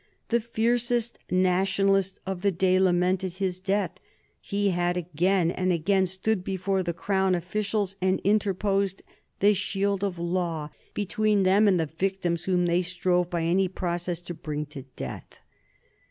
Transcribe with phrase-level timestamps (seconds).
[0.29, 3.91] The fiercest nationalist of the day lamented his death.
[4.39, 9.03] He had again and again stood before the Crown officials and interposed
[9.41, 14.21] the shield of law between them and the victims whom they strove by any process
[14.21, 15.37] to bring to death.